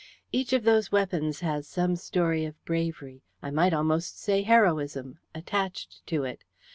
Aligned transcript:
"Each 0.31 0.51
of 0.51 0.63
those 0.63 0.91
weapons 0.91 1.41
has 1.41 1.67
some 1.67 1.95
story 1.95 2.43
of 2.43 2.55
bravery, 2.65 3.21
I 3.43 3.51
might 3.51 3.71
almost 3.71 4.19
say 4.19 4.41
heroism, 4.41 5.19
attached 5.35 6.01
to 6.07 6.23
it. 6.23 6.43